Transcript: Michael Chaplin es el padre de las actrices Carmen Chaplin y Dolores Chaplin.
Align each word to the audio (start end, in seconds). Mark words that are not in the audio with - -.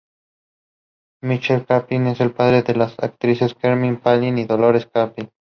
Michael 1.21 1.67
Chaplin 1.67 2.07
es 2.07 2.21
el 2.21 2.33
padre 2.33 2.63
de 2.63 2.73
las 2.73 2.97
actrices 2.97 3.53
Carmen 3.53 4.01
Chaplin 4.01 4.39
y 4.39 4.45
Dolores 4.45 4.89
Chaplin. 4.91 5.29